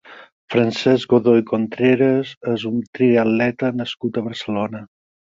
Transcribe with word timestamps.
Francesc 0.51 1.09
Godoy 1.09 1.41
Contreras 1.49 2.31
és 2.53 2.63
un 2.69 2.79
triatleta 2.99 3.69
nascut 3.83 4.17
a 4.17 4.25
Barcelona. 4.29 4.83